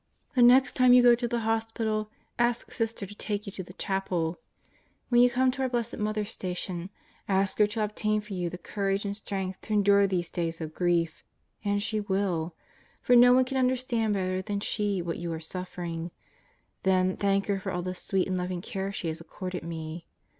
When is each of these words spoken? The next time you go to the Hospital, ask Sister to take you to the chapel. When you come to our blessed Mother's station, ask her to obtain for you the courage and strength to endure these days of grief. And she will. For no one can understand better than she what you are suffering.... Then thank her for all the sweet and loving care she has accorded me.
The 0.33 0.41
next 0.41 0.71
time 0.75 0.93
you 0.93 1.03
go 1.03 1.13
to 1.13 1.27
the 1.27 1.41
Hospital, 1.41 2.09
ask 2.39 2.71
Sister 2.71 3.05
to 3.05 3.13
take 3.13 3.45
you 3.45 3.51
to 3.51 3.61
the 3.63 3.73
chapel. 3.73 4.39
When 5.09 5.21
you 5.21 5.29
come 5.29 5.51
to 5.51 5.61
our 5.61 5.69
blessed 5.69 5.97
Mother's 5.99 6.31
station, 6.31 6.89
ask 7.29 7.59
her 7.59 7.67
to 7.67 7.83
obtain 7.83 8.19
for 8.19 8.33
you 8.33 8.49
the 8.49 8.57
courage 8.57 9.05
and 9.05 9.15
strength 9.15 9.61
to 9.61 9.73
endure 9.73 10.07
these 10.07 10.31
days 10.31 10.59
of 10.59 10.73
grief. 10.73 11.23
And 11.63 11.83
she 11.83 11.99
will. 11.99 12.55
For 13.03 13.15
no 13.15 13.31
one 13.33 13.45
can 13.45 13.57
understand 13.57 14.15
better 14.15 14.41
than 14.41 14.59
she 14.59 15.03
what 15.03 15.19
you 15.19 15.31
are 15.33 15.39
suffering.... 15.39 16.09
Then 16.81 17.15
thank 17.15 17.45
her 17.45 17.59
for 17.59 17.71
all 17.71 17.83
the 17.83 17.93
sweet 17.93 18.27
and 18.27 18.35
loving 18.35 18.61
care 18.63 18.91
she 18.91 19.09
has 19.09 19.21
accorded 19.21 19.61
me. 19.63 20.07